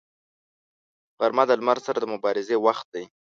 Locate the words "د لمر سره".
1.47-1.97